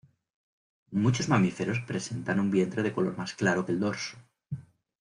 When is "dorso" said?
3.79-4.17